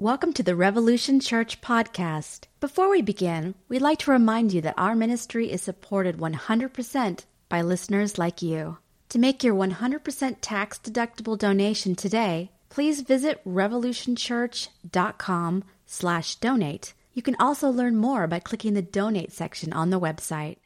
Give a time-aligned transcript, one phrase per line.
[0.00, 2.46] Welcome to the Revolution Church podcast.
[2.58, 7.60] Before we begin, we'd like to remind you that our ministry is supported 100% by
[7.60, 8.78] listeners like you.
[9.10, 16.94] To make your 100% tax deductible donation today, please visit revolutionchurch.com slash donate.
[17.12, 20.56] You can also learn more by clicking the donate section on the website.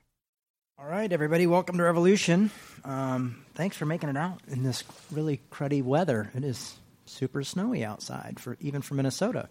[0.78, 2.52] All right, everybody, welcome to Revolution.
[2.84, 6.30] Um, thanks for making it out in this really cruddy weather.
[6.36, 6.76] It is
[7.06, 9.48] super snowy outside for even for Minnesota.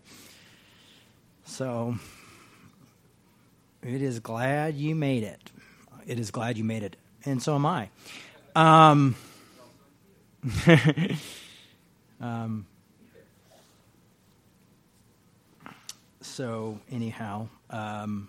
[1.45, 1.95] So
[3.81, 5.52] it is glad you made it.
[6.05, 6.95] It is glad you made it,
[7.26, 7.89] and so am I.
[8.55, 9.16] Um,
[12.21, 12.66] um,
[16.21, 18.27] so anyhow, um,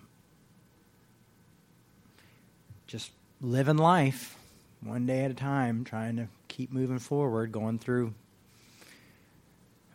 [2.86, 4.36] just living life
[4.80, 8.14] one day at a time, trying to keep moving forward, going through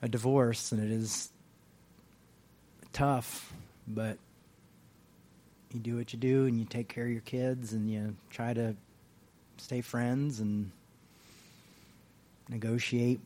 [0.01, 1.29] a divorce, and it is
[2.93, 3.53] tough,
[3.87, 4.17] but
[5.73, 8.53] you do what you do, and you take care of your kids, and you try
[8.53, 8.75] to
[9.57, 10.71] stay friends and
[12.49, 13.19] negotiate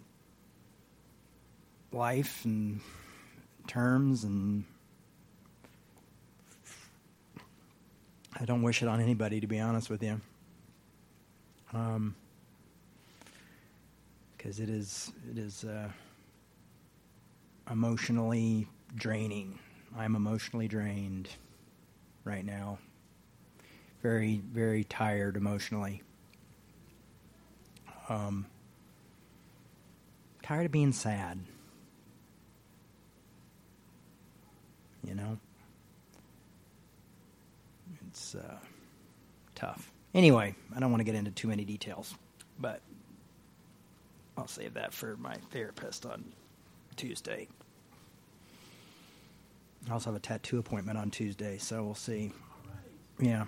[1.91, 2.81] life and
[3.67, 4.63] terms and
[8.39, 10.19] I don't wish it on anybody to be honest with you.
[11.71, 12.15] Um,
[14.35, 15.87] because it is it is uh,
[17.69, 19.59] emotionally draining.
[19.97, 21.29] I'm emotionally drained
[22.23, 22.79] right now.
[24.01, 26.01] Very, very tired emotionally.
[28.09, 28.45] Um,
[30.41, 31.39] tired of being sad.
[35.05, 35.37] You know?
[38.07, 38.57] It's uh,
[39.55, 39.91] tough.
[40.13, 42.13] Anyway, I don't want to get into too many details,
[42.59, 42.81] but
[44.37, 46.23] I'll save that for my therapist on
[46.93, 47.47] Tuesday.
[49.89, 52.31] I also have a tattoo appointment on Tuesday, so we'll see.
[53.19, 53.45] Yeah.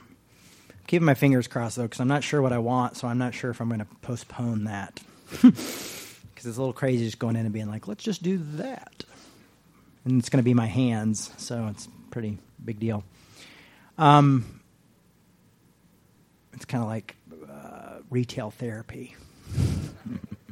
[0.87, 3.33] Keeping my fingers crossed, though, because I'm not sure what I want, so I'm not
[3.33, 4.99] sure if I'm going to postpone that.
[6.35, 9.05] Because it's a little crazy just going in and being like, let's just do that.
[10.03, 13.05] And it's going to be my hands, so it's pretty big deal.
[13.97, 14.59] Um,
[16.51, 17.15] it's kind of like
[17.49, 19.15] uh, retail therapy.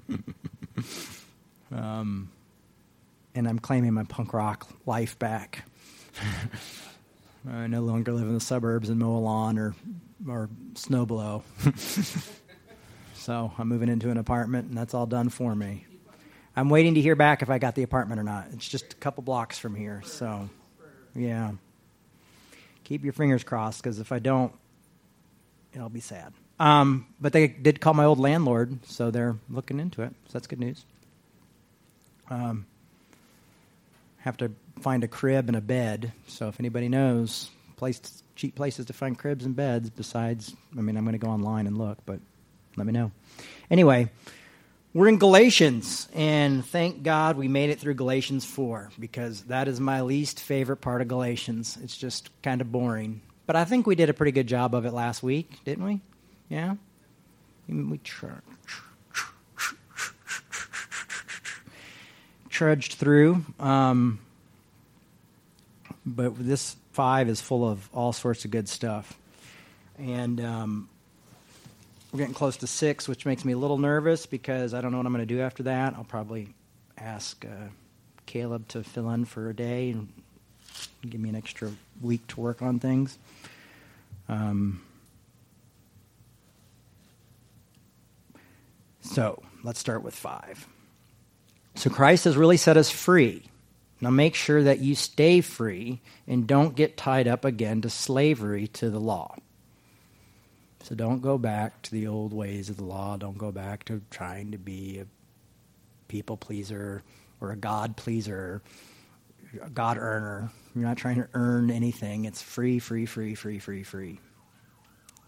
[1.75, 2.29] um,
[3.35, 5.63] and I'm claiming my punk rock life back.
[7.49, 9.75] I no longer live in the suburbs and mow a lawn or
[10.27, 11.43] or snow blow.
[13.13, 15.85] so I'm moving into an apartment, and that's all done for me.
[16.55, 18.47] I'm waiting to hear back if I got the apartment or not.
[18.53, 20.49] It's just a couple blocks from here, so
[21.15, 21.51] yeah.
[22.83, 24.53] Keep your fingers crossed, because if I don't,
[25.73, 26.33] it'll be sad.
[26.59, 30.13] Um, but they did call my old landlord, so they're looking into it.
[30.27, 30.85] So that's good news.
[32.29, 32.65] Um,
[34.23, 36.13] have to find a crib and a bed.
[36.27, 40.97] So if anybody knows place cheap places to find cribs and beds, besides, I mean,
[40.97, 42.19] I'm going to go online and look, but
[42.77, 43.11] let me know.
[43.69, 44.09] Anyway,
[44.93, 49.79] we're in Galatians, and thank God we made it through Galatians 4 because that is
[49.79, 51.77] my least favorite part of Galatians.
[51.83, 53.21] It's just kind of boring.
[53.45, 55.99] But I think we did a pretty good job of it last week, didn't we?
[56.47, 56.75] Yeah?
[57.67, 57.99] We
[62.53, 63.43] trudged through.
[63.59, 64.19] Um,
[66.05, 69.17] but this five is full of all sorts of good stuff.
[69.97, 70.89] And um,
[72.11, 74.97] we're getting close to six, which makes me a little nervous because I don't know
[74.97, 75.95] what I'm going to do after that.
[75.95, 76.53] I'll probably
[76.97, 77.69] ask uh,
[78.27, 80.07] Caleb to fill in for a day and
[81.09, 81.71] give me an extra
[82.01, 83.17] week to work on things.
[84.29, 84.83] Um,
[89.01, 90.67] so let's start with five.
[91.75, 93.43] So Christ has really set us free.
[93.99, 98.67] Now make sure that you stay free and don't get tied up again to slavery
[98.67, 99.35] to the law.
[100.83, 103.15] So don't go back to the old ways of the law.
[103.15, 105.05] Don't go back to trying to be a
[106.09, 107.01] people pleaser
[107.39, 108.61] or a God pleaser,
[109.61, 110.51] a God earner.
[110.75, 112.25] You're not trying to earn anything.
[112.25, 114.19] It's free, free, free, free, free, free,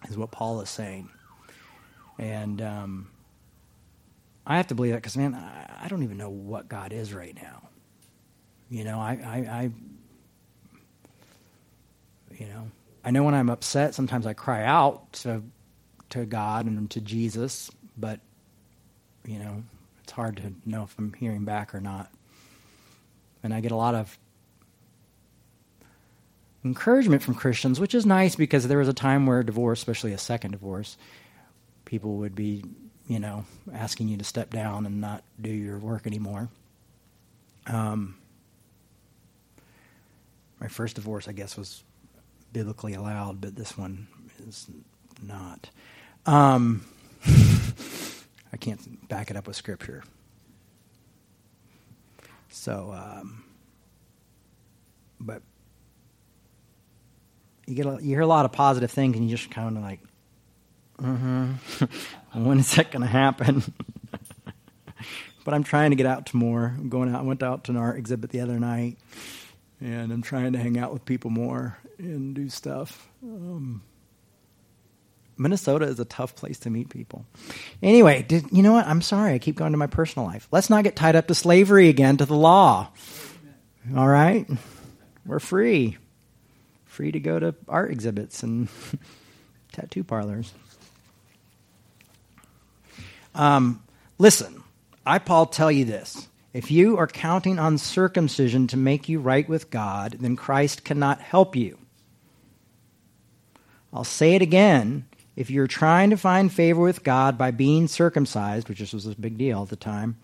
[0.10, 1.10] is what Paul is saying.
[2.20, 3.08] And um,
[4.46, 7.36] I have to believe that because, man, I, don't even know what God is right
[7.36, 7.70] now.
[8.70, 9.72] You know, I, I, I,
[12.38, 12.70] you know,
[13.04, 15.44] I know when I'm upset, sometimes I cry out to,
[16.12, 18.20] to God and to Jesus, but,
[19.26, 19.64] you know,
[20.04, 22.12] it's hard to know if I'm hearing back or not.
[23.44, 24.18] And I get a lot of
[26.64, 30.18] encouragement from Christians, which is nice because there was a time where divorce, especially a
[30.18, 30.98] second divorce,
[31.86, 32.64] people would be,
[33.08, 36.50] you know, asking you to step down and not do your work anymore.
[37.68, 38.18] Um,
[40.60, 41.84] My first divorce, I guess, was
[42.54, 44.08] biblically allowed, but this one
[44.48, 44.68] is
[45.22, 45.70] not.
[46.26, 46.86] Um,
[48.54, 50.04] I can't back it up with scripture.
[52.50, 53.44] So, um,
[55.20, 55.42] but
[57.68, 59.84] you get a, you hear a lot of positive things, and you just kind of
[59.84, 60.00] like,
[61.02, 61.56] mm-hmm.
[62.46, 63.64] when is that going to happen?
[65.46, 66.74] but I'm trying to get out to more.
[66.78, 67.22] I'm going out.
[67.22, 68.98] I went out to an art exhibit the other night,
[69.80, 73.08] and I'm trying to hang out with people more and do stuff.
[73.24, 73.82] Um,
[75.38, 77.26] Minnesota is a tough place to meet people.
[77.84, 78.88] Anyway, did, you know what?
[78.88, 79.34] I'm sorry.
[79.34, 80.48] I keep going to my personal life.
[80.52, 82.90] Let's not get tied up to slavery again, to the law.
[83.96, 84.48] All right?
[85.26, 85.98] We're free.
[86.86, 88.70] Free to go to art exhibits and
[89.74, 90.54] tattoo parlors.
[93.36, 93.84] Um,
[94.18, 94.64] listen,
[95.06, 96.28] I, Paul, tell you this.
[96.54, 101.20] If you are counting on circumcision to make you right with God, then Christ cannot
[101.20, 101.78] help you.
[103.94, 105.06] I'll say it again.
[105.36, 109.38] If you're trying to find favor with God by being circumcised, which was a big
[109.38, 110.18] deal at the time,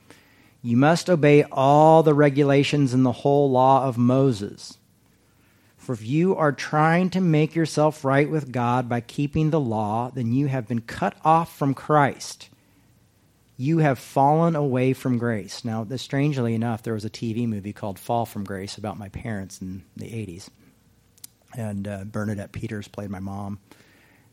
[0.62, 4.78] you must obey all the regulations in the whole law of Moses.
[5.76, 10.12] For if you are trying to make yourself right with God by keeping the law,
[10.14, 12.50] then you have been cut off from Christ.
[13.62, 15.64] You have fallen away from grace.
[15.64, 19.62] Now, strangely enough, there was a TV movie called Fall from Grace about my parents
[19.62, 20.50] in the 80s.
[21.56, 23.60] And uh, Bernadette Peters played my mom.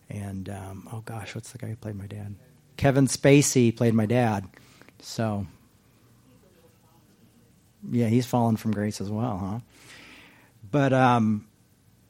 [0.08, 2.36] And, um, oh gosh, what's the guy who played my dad?
[2.78, 4.48] Kevin Spacey played my dad.
[5.00, 5.46] So,
[7.90, 9.58] yeah, he's fallen from grace as well, huh?
[10.70, 11.46] But um,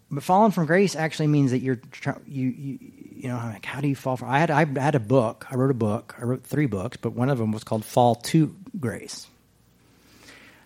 [0.09, 1.81] but falling from grace actually means that you're
[2.29, 2.79] you you
[3.19, 4.31] you know like how do you fall from?
[4.31, 5.47] I had I had a book.
[5.51, 6.15] I wrote a book.
[6.19, 9.27] I wrote three books, but one of them was called Fall to Grace.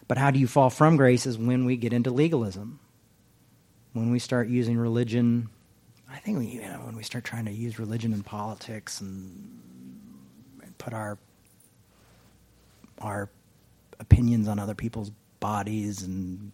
[0.06, 2.80] But how do you fall from grace is when we get into legalism.
[3.94, 5.48] When we start using religion,
[6.10, 9.60] I think we, you know when we start trying to use religion in politics and,
[10.62, 11.18] and put our
[13.00, 13.30] our
[14.00, 15.10] opinions on other people's
[15.40, 16.52] bodies and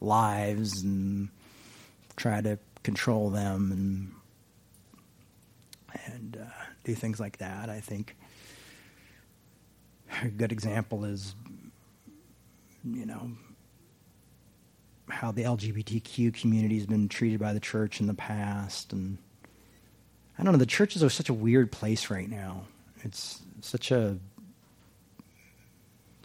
[0.00, 1.28] lives and
[2.16, 4.12] try to control them and
[6.12, 6.50] and uh,
[6.84, 7.70] do things like that.
[7.70, 8.16] I think
[10.22, 11.34] a good example is,
[12.84, 13.30] you know,
[15.08, 19.18] how the LGBTQ community has been treated by the church in the past, and
[20.38, 20.58] I don't know.
[20.58, 22.62] The churches are such a weird place right now.
[23.02, 24.18] It's such a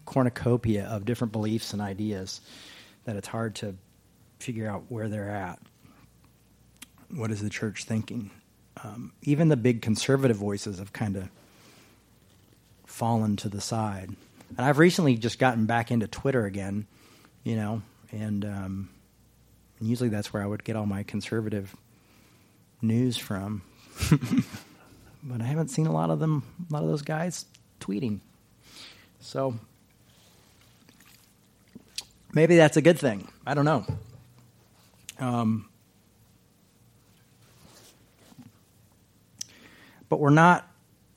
[0.06, 2.42] cornucopia of different beliefs and ideas
[3.06, 3.76] that it's hard to
[4.40, 5.60] figure out where they're at.
[7.10, 8.32] What is the church thinking?
[8.84, 11.30] Um, even the big conservative voices have kind of
[12.86, 14.16] fallen to the side.
[14.58, 16.86] And I've recently just gotten back into Twitter again,
[17.44, 17.82] you know,
[18.12, 18.90] and, um,
[19.80, 21.76] and usually that's where I would get all my conservative
[22.82, 23.62] news from.
[25.24, 27.46] but I haven't seen a lot of them, a lot of those guys
[27.80, 28.20] tweeting.
[29.20, 29.56] So
[32.36, 33.30] Maybe that's a good thing.
[33.48, 33.86] I don't know.
[35.20, 35.70] Um,
[40.10, 40.68] but we're not,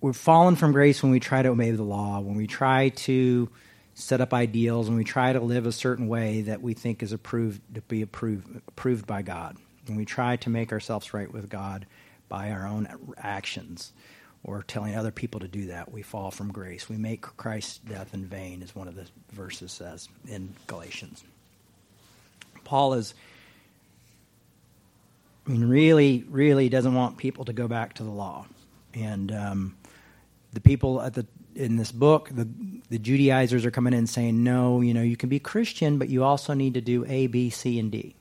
[0.00, 3.48] we've fallen from grace when we try to obey the law, when we try to
[3.94, 7.12] set up ideals, when we try to live a certain way that we think is
[7.12, 9.56] approved to be approved, approved by God.
[9.86, 11.86] When we try to make ourselves right with God
[12.28, 13.92] by our own actions
[14.44, 16.88] or telling other people to do that, we fall from grace.
[16.88, 21.24] We make Christ's death in vain, as one of the verses says in Galatians.
[22.64, 23.14] Paul is,
[25.46, 28.46] I mean, really, really doesn't want people to go back to the law.
[28.98, 29.76] And um,
[30.52, 32.48] the people at the in this book, the
[32.88, 36.24] the Judaizers are coming in saying, no, you know, you can be Christian, but you
[36.24, 38.14] also need to do A, B, C, and D.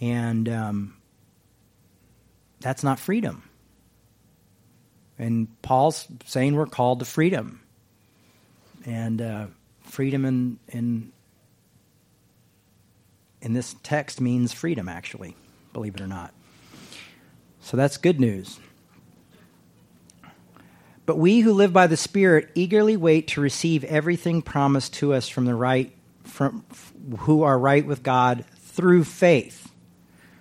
[0.00, 0.96] And um,
[2.60, 3.42] that's not freedom.
[5.18, 7.60] And Paul's saying we're called to freedom.
[8.86, 9.46] And uh,
[9.82, 11.12] freedom in, in,
[13.42, 15.36] in this text means freedom, actually,
[15.72, 16.32] believe it or not.
[17.60, 18.60] So that's good news.
[21.08, 25.26] But we who live by the Spirit eagerly wait to receive everything promised to us
[25.26, 25.90] from the right,
[26.24, 26.66] from
[27.20, 29.72] who are right with God through faith.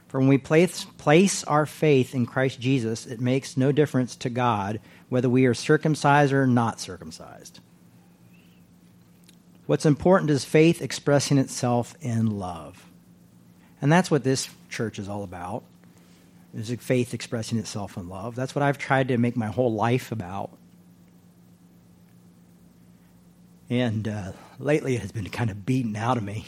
[0.09, 4.29] For when we place, place our faith in Christ Jesus, it makes no difference to
[4.29, 7.61] God whether we are circumcised or not circumcised.
[9.67, 12.85] What's important is faith expressing itself in love.
[13.81, 15.63] And that's what this church is all about.
[16.53, 18.35] Is faith expressing itself in love.
[18.35, 20.49] That's what I've tried to make my whole life about.
[23.69, 26.45] And uh, lately it has been kind of beaten out of me.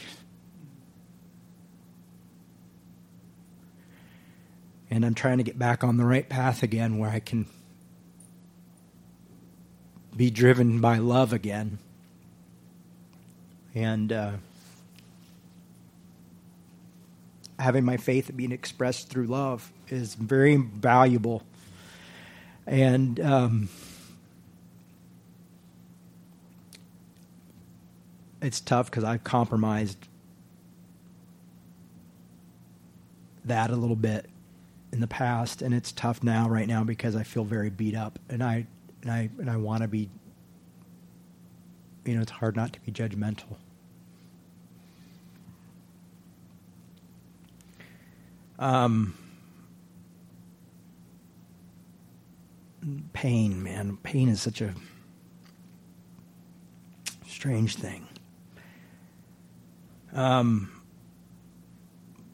[4.90, 7.46] And I'm trying to get back on the right path again where I can
[10.16, 11.78] be driven by love again.
[13.74, 14.12] And.
[14.12, 14.32] Uh,
[17.60, 21.42] having my faith being expressed through love is very valuable.
[22.66, 23.68] And um,
[28.40, 30.08] it's tough because I've compromised
[33.44, 34.26] that a little bit
[34.92, 38.18] in the past, and it's tough now, right now, because I feel very beat up,
[38.28, 38.66] and I
[39.02, 40.08] and I and I want to be.
[42.04, 43.56] You know, it's hard not to be judgmental.
[48.60, 49.14] Um,
[53.14, 54.74] pain, man, pain is such a
[57.26, 58.06] strange thing.
[60.12, 60.79] Um,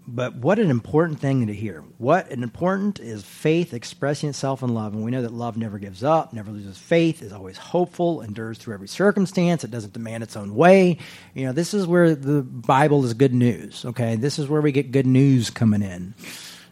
[0.09, 1.83] but what an important thing to hear.
[1.99, 4.95] What an important is faith expressing itself in love.
[4.95, 8.59] And we know that love never gives up, never loses faith, is always hopeful, endures
[8.59, 9.65] through every circumstance.
[9.65, 10.99] It doesn't demand its own way.
[11.35, 14.15] You know, this is where the Bible is good news, okay?
[14.15, 16.15] This is where we get good news coming in.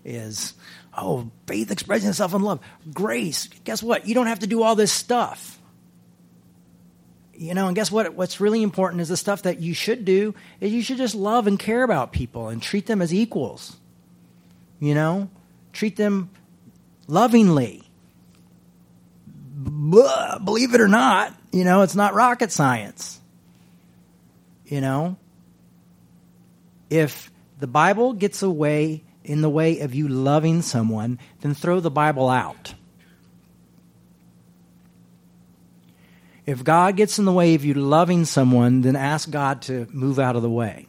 [0.04, 0.54] Is,
[0.96, 2.60] oh, faith expressing itself in love.
[2.92, 4.06] Grace, guess what?
[4.06, 5.58] You don't have to do all this stuff.
[7.36, 8.14] You know, and guess what?
[8.14, 11.46] What's really important is the stuff that you should do is you should just love
[11.46, 13.76] and care about people and treat them as equals.
[14.78, 15.30] You know,
[15.72, 16.30] treat them
[17.06, 17.82] lovingly.
[19.64, 23.20] Believe it or not, you know, it's not rocket science.
[24.66, 25.16] You know,
[26.90, 31.90] if the Bible gets away in the way of you loving someone, then throw the
[31.90, 32.74] Bible out.
[36.46, 40.18] If God gets in the way of you loving someone, then ask God to move
[40.18, 40.86] out of the way.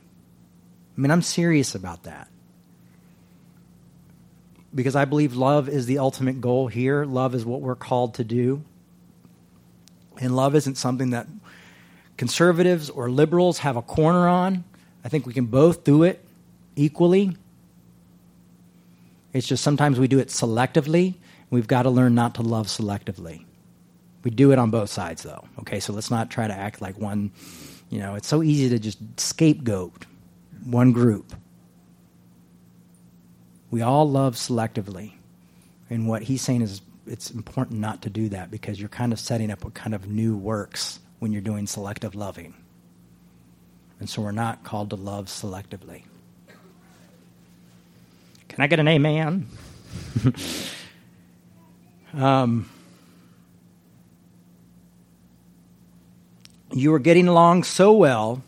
[0.98, 2.28] I mean, I'm serious about that.
[4.74, 7.06] Because I believe love is the ultimate goal here.
[7.06, 8.64] Love is what we're called to do.
[10.20, 11.28] And love isn't something that
[12.18, 14.66] conservatives or liberals have a corner on.
[15.04, 16.24] I think we can both do it
[16.76, 17.38] equally.
[19.32, 21.16] It's just sometimes we do it selectively.
[21.50, 23.46] We've got to learn not to love selectively.
[24.26, 25.46] We do it on both sides, though.
[25.60, 27.30] Okay, so let's not try to act like one.
[27.92, 30.08] You know, it's so easy to just scapegoat
[30.64, 31.36] one group.
[33.70, 35.14] We all love selectively.
[35.92, 39.20] And what he's saying is it's important not to do that because you're kind of
[39.20, 42.56] setting up what kind of new works when you're doing selective loving.
[44.00, 46.02] And so we're not called to love selectively.
[48.50, 49.48] Can I get an amen?
[52.16, 52.68] um,
[56.76, 58.44] you are getting along so well.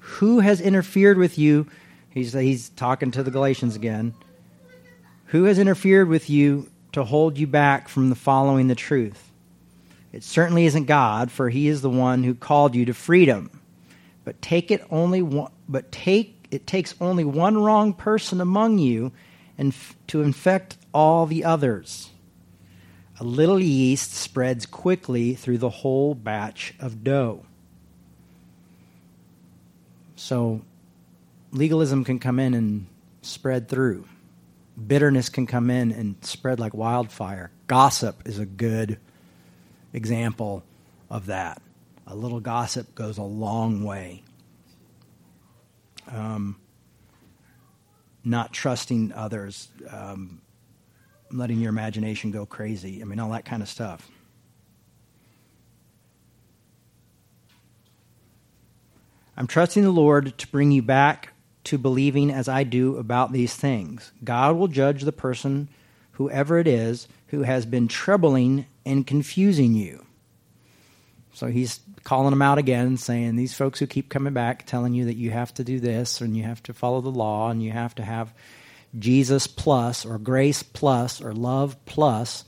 [0.00, 1.66] Who has interfered with you?
[2.10, 4.12] He's, he's talking to the Galatians again.
[5.26, 9.30] Who has interfered with you to hold you back from the following the truth?
[10.12, 13.62] It certainly isn't God, for he is the one who called you to freedom.
[14.24, 19.12] But take it only one, but take it takes only one wrong person among you
[19.56, 22.10] and f- to infect all the others.
[23.20, 27.46] A little yeast spreads quickly through the whole batch of dough.
[30.20, 30.60] So
[31.50, 32.86] legalism can come in and
[33.22, 34.04] spread through.
[34.86, 37.50] Bitterness can come in and spread like wildfire.
[37.66, 38.98] Gossip is a good
[39.94, 40.62] example
[41.08, 41.62] of that.
[42.06, 44.22] A little gossip goes a long way.
[46.12, 46.60] Um,
[48.22, 50.42] not trusting others, um,
[51.32, 53.00] letting your imagination go crazy.
[53.00, 54.06] I mean, all that kind of stuff.
[59.40, 61.32] I'm trusting the Lord to bring you back
[61.64, 64.12] to believing as I do about these things.
[64.22, 65.70] God will judge the person,
[66.12, 70.04] whoever it is, who has been troubling and confusing you.
[71.32, 75.06] So he's calling them out again, saying, These folks who keep coming back, telling you
[75.06, 77.70] that you have to do this and you have to follow the law and you
[77.70, 78.34] have to have
[78.98, 82.44] Jesus plus or grace plus or love plus,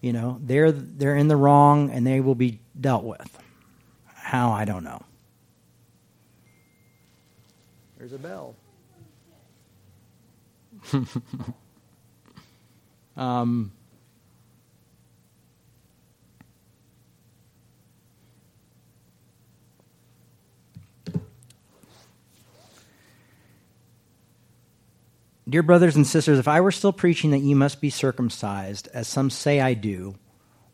[0.00, 3.36] you know, they're, they're in the wrong and they will be dealt with.
[4.14, 5.02] How, I don't know.
[7.98, 8.54] There's a bell.
[13.16, 13.72] um,
[25.48, 29.06] Dear brothers and sisters, if I were still preaching that you must be circumcised, as
[29.06, 30.16] some say I do,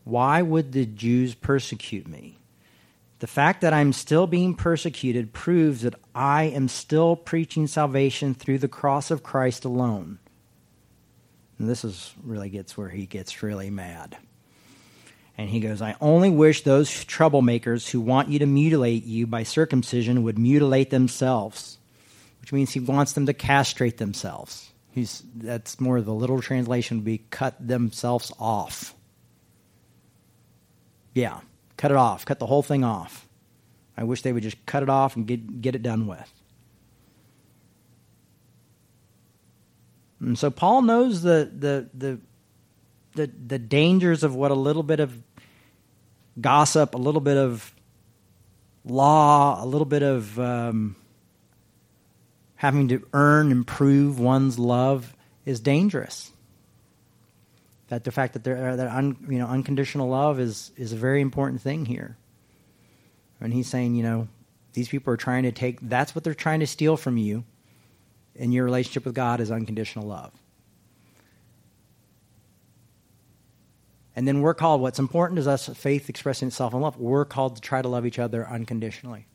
[0.03, 2.39] why would the Jews persecute me?
[3.23, 8.57] The fact that I'm still being persecuted proves that I am still preaching salvation through
[8.57, 10.19] the cross of Christ alone.
[11.57, 14.17] And this is really gets where he gets really mad.
[15.37, 19.43] And he goes, I only wish those troublemakers who want you to mutilate you by
[19.43, 21.77] circumcision would mutilate themselves,
[22.41, 24.69] which means he wants them to castrate themselves.
[24.91, 28.93] He's, that's more of the literal translation would be cut themselves off.
[31.13, 31.39] Yeah,
[31.77, 33.27] cut it off, cut the whole thing off.
[33.95, 36.31] I wish they would just cut it off and get, get it done with.
[40.19, 42.19] And so Paul knows the, the, the
[43.15, 45.21] the the dangers of what a little bit of
[46.39, 47.73] gossip, a little bit of
[48.83, 50.95] law, a little bit of um,
[52.55, 55.15] having to earn and prove one's love
[55.45, 56.31] is dangerous.
[57.93, 60.95] That the fact that there uh, that un, you know unconditional love is is a
[60.95, 62.17] very important thing here.
[63.39, 64.27] And he's saying, you know,
[64.73, 67.43] these people are trying to take that's what they're trying to steal from you
[68.35, 70.31] and your relationship with God is unconditional love.
[74.15, 76.97] And then we're called, what's important is us, faith expressing itself in love.
[76.97, 79.27] We're called to try to love each other unconditionally.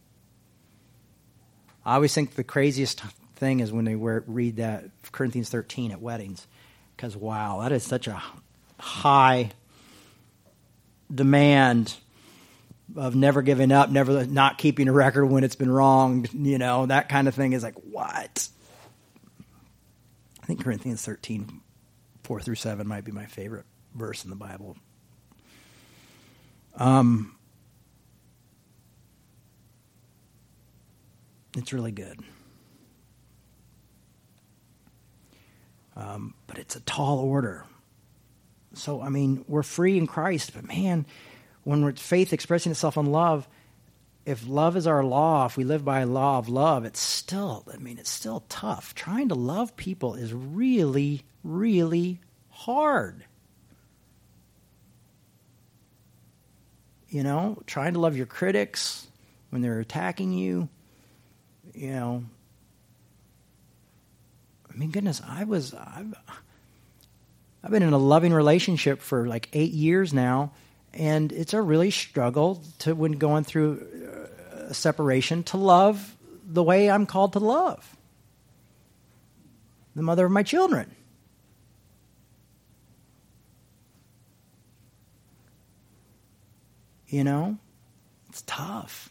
[1.87, 3.03] I always think the craziest
[3.37, 6.49] thing is when they wear, read that Corinthians 13 at weddings.
[6.97, 8.21] Because, wow, that is such a
[8.79, 9.51] high
[11.13, 11.97] demand
[12.97, 16.87] of never giving up, never not keeping a record when it's been wrong, you know,
[16.87, 18.49] that kind of thing is like, what?
[20.43, 21.61] I think Corinthians 13,
[22.25, 24.77] 4 through 7 might be my favorite verse in the Bible.
[26.77, 27.37] Um,
[31.57, 32.21] it's really good.
[35.97, 37.65] Um, but it's a tall order.
[38.79, 41.07] So, I mean, we're free in Christ, but man,
[41.65, 43.49] when we're faith expressing itself in love,
[44.25, 47.65] if love is our law, if we live by a law of love, it's still,
[47.73, 48.95] I mean, it's still tough.
[48.95, 52.21] Trying to love people is really, really
[52.51, 53.25] hard.
[57.09, 59.07] you know, trying to love your critics
[59.51, 60.69] when they're attacking you,
[61.75, 62.25] you know.
[64.71, 66.15] I mean, goodness, I was, I've,
[67.63, 70.53] I've been in a loving relationship for like eight years now,
[70.95, 73.87] and it's a really struggle to, when going through
[74.57, 76.17] uh, a separation, to love
[76.47, 77.97] the way I'm called to love
[79.95, 80.95] the mother of my children.
[87.09, 87.59] You know,
[88.29, 89.11] it's tough.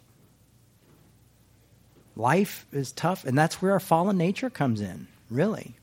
[2.16, 5.76] Life is tough, and that's where our fallen nature comes in, really.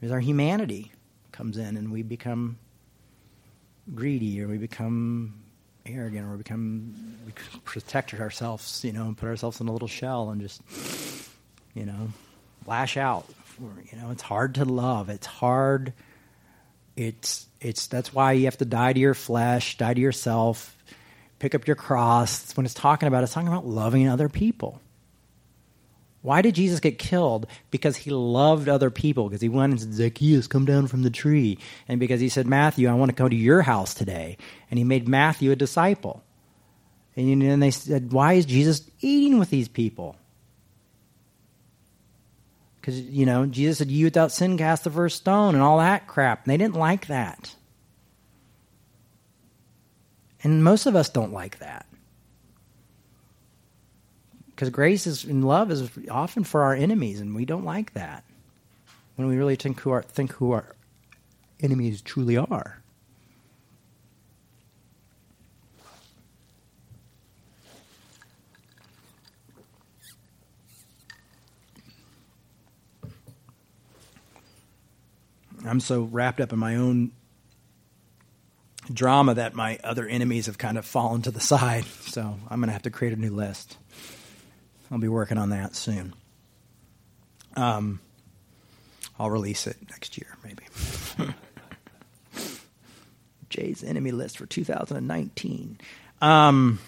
[0.00, 0.90] Is our humanity
[1.40, 2.58] comes in, and we become
[3.94, 5.42] greedy, or we become
[5.86, 7.32] arrogant, or we become we
[7.64, 10.60] protect ourselves, you know, and put ourselves in a little shell and just,
[11.72, 12.08] you know,
[12.66, 13.24] lash out.
[13.90, 15.08] You know, it's hard to love.
[15.08, 15.94] It's hard.
[16.94, 20.76] It's it's that's why you have to die to your flesh, die to yourself,
[21.38, 22.54] pick up your cross.
[22.54, 24.78] When it's talking about it's talking about loving other people.
[26.22, 27.46] Why did Jesus get killed?
[27.70, 29.28] Because he loved other people.
[29.28, 31.58] Because he went and said, Zacchaeus, come down from the tree.
[31.88, 34.36] And because he said, Matthew, I want to go to your house today.
[34.70, 36.22] And he made Matthew a disciple.
[37.16, 40.16] And then they said, Why is Jesus eating with these people?
[42.80, 46.06] Because, you know, Jesus said, You without sin cast the first stone and all that
[46.06, 46.44] crap.
[46.44, 47.54] And they didn't like that.
[50.42, 51.86] And most of us don't like that.
[54.60, 58.24] Because grace is and love is often for our enemies, and we don't like that.
[59.16, 60.76] When we really think who our, think who our
[61.60, 62.82] enemies truly are.
[75.64, 77.12] I'm so wrapped up in my own
[78.92, 81.86] drama that my other enemies have kind of fallen to the side.
[82.10, 83.78] So I'm going to have to create a new list.
[84.90, 86.14] I'll be working on that soon.
[87.56, 88.00] Um,
[89.18, 90.64] I'll release it next year, maybe.
[93.50, 95.78] Jay's enemy list for 2019.
[96.22, 96.78] Um,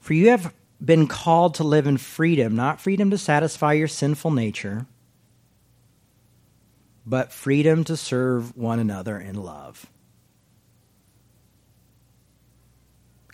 [0.00, 4.30] for you have been called to live in freedom, not freedom to satisfy your sinful
[4.30, 4.86] nature
[7.08, 9.86] but freedom to serve one another in love.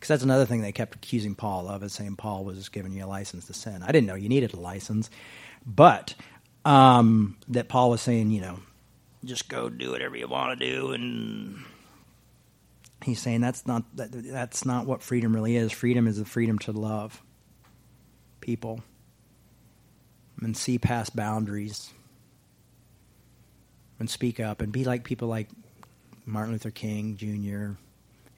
[0.05, 3.07] Because that's another thing they kept accusing Paul of, is saying Paul was giving you
[3.07, 3.83] a license to sin.
[3.83, 5.09] I didn't know you needed a license,
[5.65, 6.15] but
[6.67, 8.59] um, that Paul was saying, you know,
[9.25, 11.65] just go do whatever you want to do, and
[13.03, 15.73] he's saying that's not that, that's not what freedom really is.
[15.73, 17.23] Freedom is the freedom to love
[18.43, 18.83] people
[20.43, 21.95] and see past boundaries
[23.99, 25.49] and speak up and be like people like
[26.27, 27.79] Martin Luther King Jr.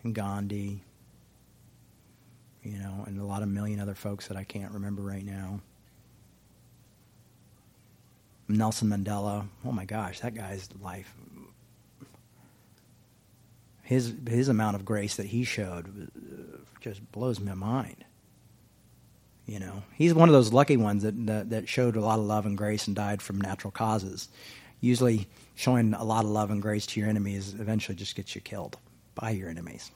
[0.04, 0.84] and Gandhi,
[2.66, 5.60] you know, and a lot of million other folks that I can't remember right now.
[8.48, 9.46] Nelson Mandela.
[9.64, 11.12] Oh my gosh, that guy's life.
[13.82, 18.04] His his amount of grace that he showed uh, just blows my mind.
[19.46, 22.24] You know, he's one of those lucky ones that, that, that showed a lot of
[22.24, 24.28] love and grace and died from natural causes.
[24.80, 28.40] Usually, showing a lot of love and grace to your enemies eventually just gets you
[28.40, 28.76] killed
[29.14, 29.92] by your enemies.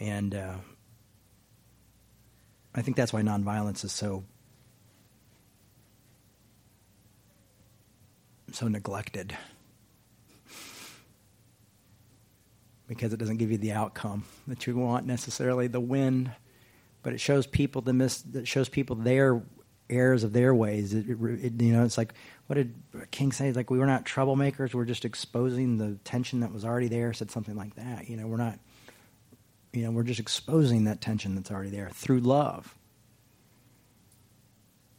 [0.00, 0.54] And uh,
[2.74, 4.24] I think that's why nonviolence is so
[8.52, 9.36] so neglected.
[12.86, 16.32] Because it doesn't give you the outcome that you want necessarily the win
[17.02, 19.42] but it shows people the mis it shows people their
[19.90, 20.92] errors of their ways.
[20.92, 22.12] It, it, you know it's like
[22.46, 22.74] what did
[23.10, 23.52] king say?
[23.52, 27.30] Like we were not troublemakers we're just exposing the tension that was already there said
[27.30, 28.58] something like that you know we're not
[29.72, 32.78] you know we're just exposing that tension that's already there through love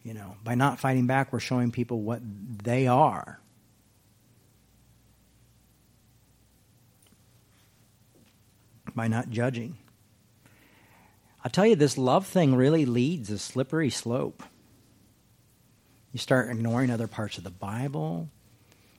[0.04, 3.40] you know, by not fighting back, we're showing people what they are.
[8.96, 9.78] By not judging.
[11.44, 14.44] I'll tell you, this love thing really leads a slippery slope.
[16.12, 18.30] You start ignoring other parts of the Bible.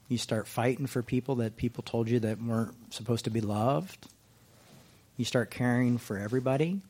[0.09, 4.07] You start fighting for people that people told you that weren't supposed to be loved.
[5.21, 6.81] You start caring for everybody.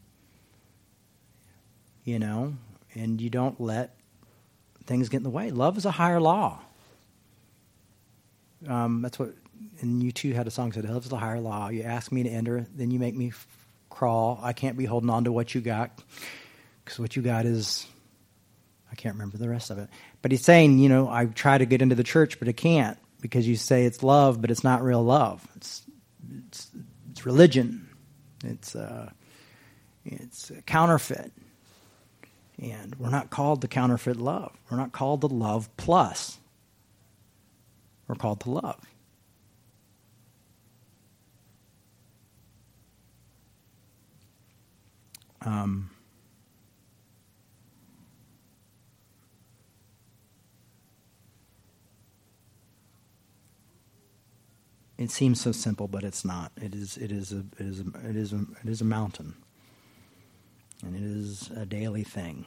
[2.04, 2.54] You know,
[2.94, 3.96] and you don't let
[4.86, 5.50] things get in the way.
[5.50, 6.60] Love is a higher law.
[8.68, 9.34] Um, that's what,
[9.80, 11.70] and you too had a song that said, Love is a higher law.
[11.70, 13.48] You ask me to enter, then you make me f-
[13.88, 14.38] crawl.
[14.44, 15.90] I can't be holding on to what you got
[16.84, 17.84] because what you got is,
[18.92, 19.88] I can't remember the rest of it.
[20.22, 22.96] But he's saying, you know, I try to get into the church, but I can't
[23.20, 25.44] because you say it's love, but it's not real love.
[25.56, 25.82] It's,
[26.46, 26.70] it's,
[27.10, 27.88] it's religion.
[28.44, 29.10] It's, uh,
[30.04, 31.32] it's counterfeit.
[32.60, 34.52] And we're not called to counterfeit love.
[34.70, 36.38] We're not called to love plus.
[38.06, 38.80] We're called to love.
[45.42, 45.90] Um,
[55.00, 56.52] it seems so simple, but it's not.
[56.60, 56.96] It is.
[56.96, 57.44] It is a.
[57.58, 57.80] It is.
[57.80, 58.32] A, it is.
[58.32, 59.34] A, it is a mountain
[60.82, 62.46] and it is a daily thing.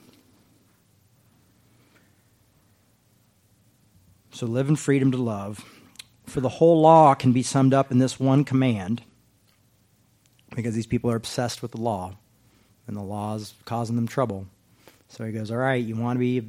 [4.32, 5.64] So live in freedom to love.
[6.26, 9.04] For the whole law can be summed up in this one command,
[10.56, 12.16] because these people are obsessed with the law,
[12.88, 14.48] and the law is causing them trouble.
[15.10, 16.48] So he goes, All right, you want to be,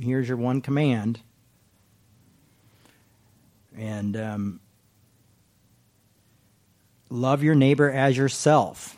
[0.00, 1.20] here's your one command.
[3.76, 4.60] And um,
[7.10, 8.96] love your neighbor as yourself.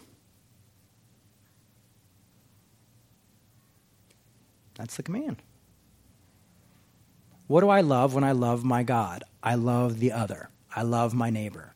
[4.76, 5.36] That's the command.
[7.46, 9.24] What do I love when I love my God?
[9.42, 10.48] I love the other.
[10.74, 11.72] I love my neighbor.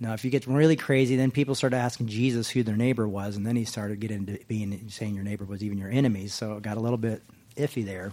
[0.00, 3.36] Now, if you get really crazy, then people started asking Jesus who their neighbor was,
[3.36, 6.26] and then he started getting into being saying your neighbor was even your enemy.
[6.26, 7.22] So it got a little bit
[7.56, 8.12] iffy there.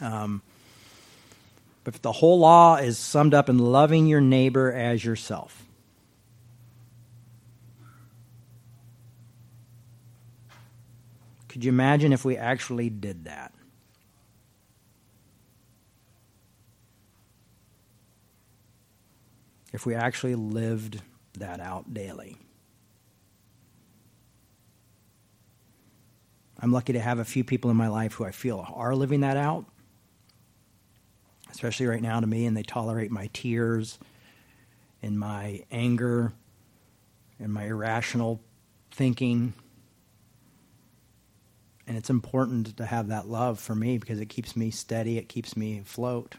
[0.00, 0.40] Um,
[1.92, 5.64] but the whole law is summed up in loving your neighbor as yourself.
[11.48, 13.54] Could you imagine if we actually did that?
[19.72, 21.00] If we actually lived
[21.38, 22.36] that out daily.
[26.60, 29.20] I'm lucky to have a few people in my life who I feel are living
[29.20, 29.64] that out,
[31.50, 33.98] especially right now to me, and they tolerate my tears
[35.02, 36.32] and my anger
[37.38, 38.40] and my irrational
[38.90, 39.54] thinking
[41.88, 45.26] and it's important to have that love for me because it keeps me steady, it
[45.26, 46.34] keeps me afloat.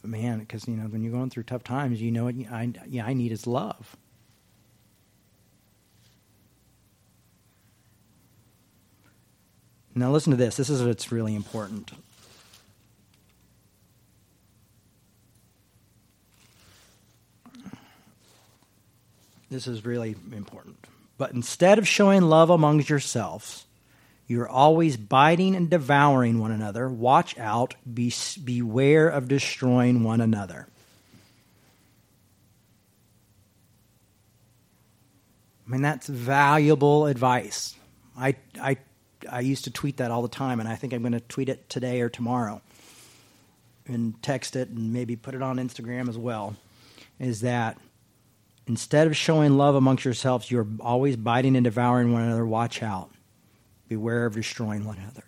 [0.00, 2.72] But man, because you know when you're going through tough times, you know what I,
[2.86, 3.96] yeah, I need is love.
[9.96, 10.56] Now listen to this.
[10.56, 11.90] This is what's really important.
[19.50, 20.76] This is really important.
[21.16, 23.66] But instead of showing love amongst yourselves,
[24.26, 26.88] you're always biting and devouring one another.
[26.88, 27.74] Watch out.
[27.92, 28.12] Be,
[28.44, 30.66] beware of destroying one another.
[35.66, 37.74] I mean, that's valuable advice.
[38.16, 38.78] I, I
[39.28, 41.48] I used to tweet that all the time, and I think I'm going to tweet
[41.48, 42.60] it today or tomorrow
[43.86, 46.56] and text it and maybe put it on Instagram as well.
[47.18, 47.78] Is that
[48.68, 52.46] instead of showing love amongst yourselves, you're always biting and devouring one another.
[52.46, 53.10] Watch out.
[53.88, 55.24] Beware of destroying one another.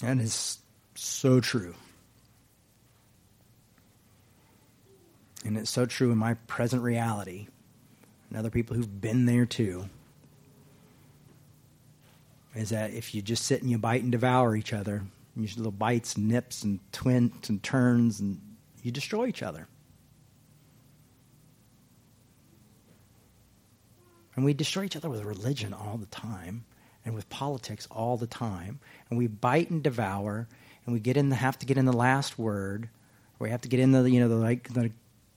[0.00, 0.58] That is
[0.94, 1.74] so true.
[5.44, 7.48] And it's so true in my present reality
[8.28, 9.88] and other people who've been there too.
[12.54, 15.02] Is that if you just sit and you bite and devour each other,
[15.42, 18.40] you little bites, and nips, and twins and turns, and
[18.82, 19.68] you destroy each other.
[24.36, 26.64] And we destroy each other with religion all the time
[27.04, 28.80] and with politics all the time.
[29.08, 30.48] And we bite and devour,
[30.84, 32.88] and we get in the, have to get in the last word,
[33.38, 34.90] or we have to get in the you know the like the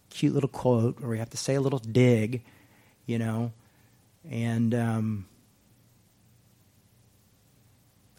[0.10, 2.44] cute little quote, or we have to say a little dig,
[3.06, 3.52] you know,
[4.30, 5.26] and um,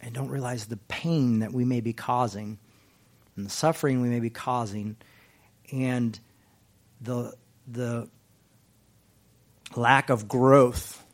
[0.03, 2.59] and don't realize the pain that we may be causing,
[3.37, 4.97] and the suffering we may be causing,
[5.73, 6.19] and
[7.01, 7.35] the
[7.67, 8.09] the
[9.77, 11.05] lack of growth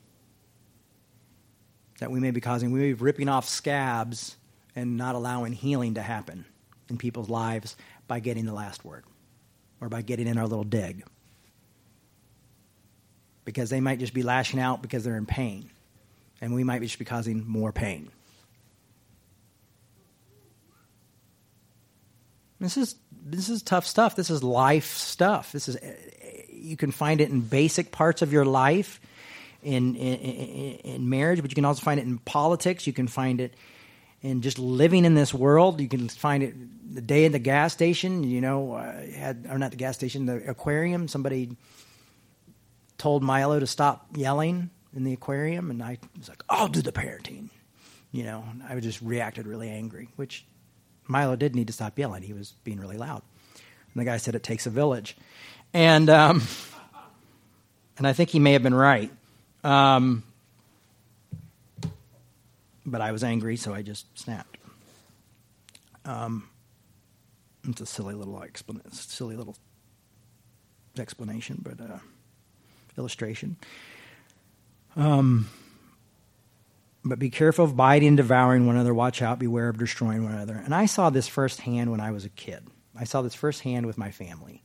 [1.98, 2.72] that we may be causing.
[2.72, 4.36] We may be ripping off scabs
[4.76, 6.44] and not allowing healing to happen
[6.88, 9.04] in people's lives by getting the last word
[9.80, 11.04] or by getting in our little dig.
[13.44, 15.70] Because they might just be lashing out because they're in pain,
[16.40, 18.10] and we might just be causing more pain.
[22.60, 24.16] This is this is tough stuff.
[24.16, 25.52] This is life stuff.
[25.52, 25.76] This is
[26.48, 29.00] you can find it in basic parts of your life
[29.62, 32.86] in, in, in marriage, but you can also find it in politics.
[32.86, 33.54] You can find it
[34.22, 35.80] in just living in this world.
[35.80, 36.54] You can find it
[36.94, 38.24] the day in the gas station.
[38.24, 41.08] You know, uh, had or not the gas station, the aquarium.
[41.08, 41.56] Somebody
[42.98, 46.92] told Milo to stop yelling in the aquarium, and I was like, "I'll do the
[46.92, 47.50] parenting."
[48.12, 50.46] You know, I just reacted really angry, which
[51.06, 52.22] Milo did need to stop yelling.
[52.22, 53.22] He was being really loud.
[53.92, 55.16] And the guy said, "It takes a village,"
[55.72, 56.42] and um,
[57.98, 59.10] and I think he may have been right.
[59.62, 60.24] Um,
[62.84, 64.58] but I was angry, so I just snapped.
[66.04, 66.48] Um,
[67.66, 69.56] it's a silly little explanation, silly little
[70.98, 71.98] explanation, but uh,
[72.98, 73.56] illustration.
[74.96, 75.48] Um,
[77.04, 78.94] but be careful of biting and devouring one another.
[78.94, 79.38] Watch out.
[79.38, 80.60] Beware of destroying one another.
[80.64, 82.66] And I saw this firsthand when I was a kid.
[82.96, 84.62] I saw this firsthand with my family,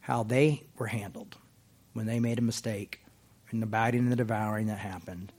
[0.00, 1.36] how they were handled
[1.92, 3.00] when they made a mistake
[3.50, 5.32] and the biting and the devouring that happened.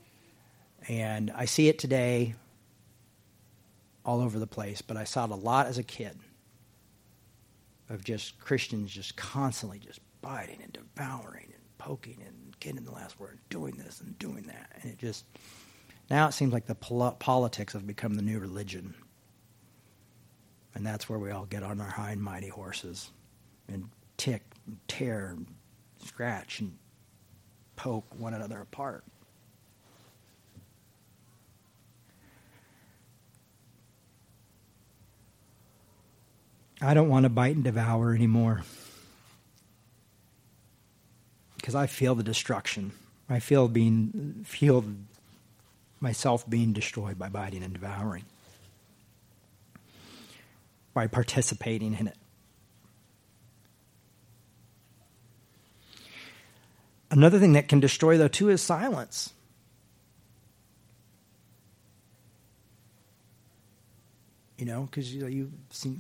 [0.88, 2.36] And I see it today
[4.06, 6.18] all over the place, but I saw it a lot as a kid
[7.90, 13.20] of just Christians just constantly just biting and devouring and poking and getting the last
[13.20, 14.72] word, doing this and doing that.
[14.82, 15.26] And it just,
[16.14, 18.94] now it seems like the pol- politics have become the new religion.
[20.76, 23.10] And that's where we all get on our high and mighty horses
[23.68, 25.48] and tick and tear and
[26.06, 26.78] scratch and
[27.76, 29.04] poke one another apart.
[36.80, 38.62] I don't want to bite and devour anymore.
[41.56, 42.92] Because I feel the destruction.
[43.28, 44.86] I feel being feel
[46.04, 48.26] myself being destroyed by biting and devouring.
[50.94, 52.18] By participating in it.
[57.10, 59.34] Another thing that can destroy, though, too, is silence.
[64.58, 65.52] You know, because you, you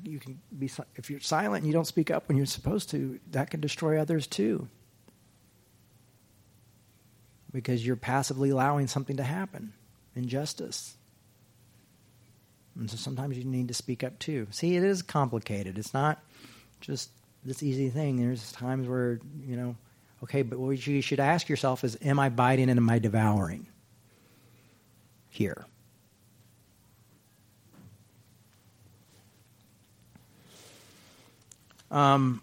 [0.03, 3.19] you can be if you're silent and you don't speak up when you're supposed to,
[3.31, 4.67] that can destroy others too.
[7.51, 9.73] Because you're passively allowing something to happen,
[10.15, 10.95] injustice.
[12.75, 14.47] And so sometimes you need to speak up too.
[14.51, 15.77] See, it is complicated.
[15.77, 16.23] It's not
[16.81, 17.09] just
[17.45, 18.17] this easy thing.
[18.17, 19.75] There's times where you know
[20.23, 23.67] Okay, but what you should ask yourself is Am I biting and am I devouring
[25.29, 25.65] here?
[31.91, 32.41] Um,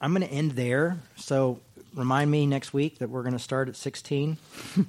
[0.00, 0.98] I'm going to end there.
[1.16, 1.60] So
[1.94, 4.38] remind me next week that we're going to start at 16.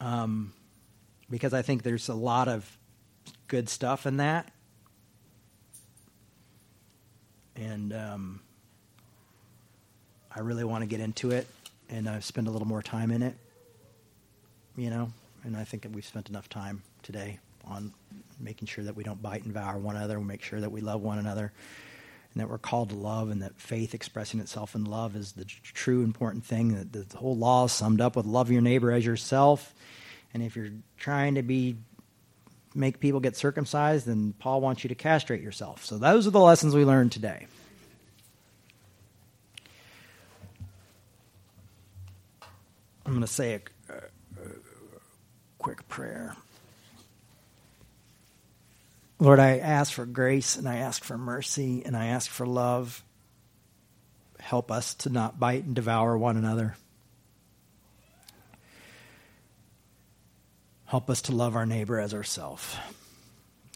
[0.00, 0.52] um,
[1.30, 2.78] because I think there's a lot of
[3.48, 4.50] good stuff in that
[7.56, 8.40] and um,
[10.34, 11.46] I really want to get into it
[11.88, 13.36] and uh, spend a little more time in it.
[14.76, 15.12] You know,
[15.44, 17.92] and I think that we've spent enough time today on
[18.40, 20.18] making sure that we don't bite and devour one another.
[20.18, 21.52] We make sure that we love one another,
[22.34, 25.44] and that we're called to love, and that faith expressing itself in love is the
[25.44, 26.74] true important thing.
[26.74, 29.72] That the whole law is summed up with love your neighbor as yourself.
[30.32, 31.76] And if you're trying to be
[32.74, 35.84] make people get circumcised, then Paul wants you to castrate yourself.
[35.84, 37.46] So those are the lessons we learned today.
[43.06, 44.48] I'm going to say a, a, a
[45.58, 46.34] quick prayer.
[49.18, 53.02] Lord, I ask for grace and I ask for mercy and I ask for love.
[54.40, 56.76] Help us to not bite and devour one another.
[60.84, 62.76] Help us to love our neighbor as ourselves.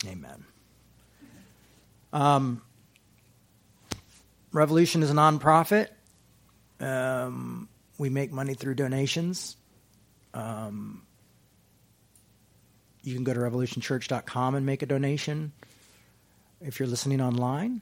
[0.06, 0.44] Amen.
[2.12, 2.62] Um,
[4.52, 5.88] Revolution is a nonprofit.
[6.80, 9.56] Um, we make money through donations.
[10.32, 11.02] Um,
[13.08, 15.52] you can go to revolutionchurch.com and make a donation.
[16.60, 17.80] If you're listening online,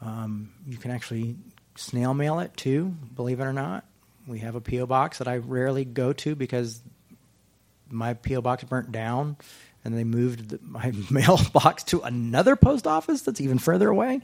[0.00, 1.36] um, you can actually
[1.76, 3.84] snail mail it too, believe it or not.
[4.26, 4.86] We have a P.O.
[4.86, 6.82] box that I rarely go to because
[7.88, 8.40] my P.O.
[8.42, 9.36] box burnt down
[9.84, 14.20] and they moved the, my mailbox to another post office that's even further away.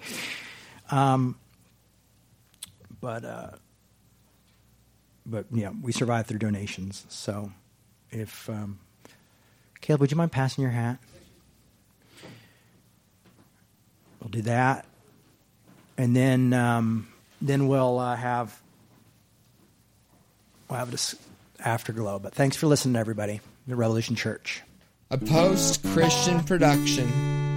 [0.90, 1.36] Um,
[3.00, 3.50] but, uh,
[5.24, 7.06] but yeah, we survive through donations.
[7.08, 7.52] So
[8.10, 8.80] if, um,
[9.82, 10.98] Caleb, would you mind passing your hat?
[14.20, 14.86] We'll do that,
[15.98, 17.08] and then um,
[17.42, 18.58] then we'll uh, have
[20.70, 21.16] we'll have this
[21.58, 22.20] afterglow.
[22.20, 23.40] But thanks for listening, everybody.
[23.66, 24.62] The Revolution Church,
[25.10, 27.51] a post Christian production.